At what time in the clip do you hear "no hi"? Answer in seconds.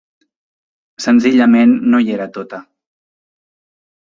1.91-2.17